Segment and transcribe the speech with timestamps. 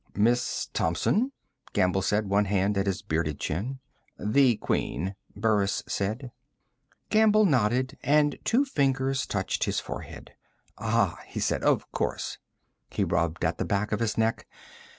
[0.15, 1.31] "Miss Thompson?"
[1.73, 3.77] Gamble said, one hand at his bearded chin.
[4.17, 6.31] "The Queen," Burris said.
[7.11, 10.31] Gamble nodded and two fingers touched his forehead.
[10.79, 11.61] "Ah," he said.
[11.61, 12.39] "Of course."
[12.89, 14.47] He rubbed at the back of his neck.